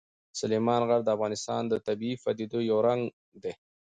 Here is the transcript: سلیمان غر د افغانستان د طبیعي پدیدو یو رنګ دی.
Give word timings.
سلیمان 0.39 0.81
غر 0.87 1.01
د 1.03 1.09
افغانستان 1.15 1.61
د 1.67 1.73
طبیعي 1.87 2.15
پدیدو 2.23 2.59
یو 2.69 2.77
رنګ 2.87 3.01
دی. 3.43 3.53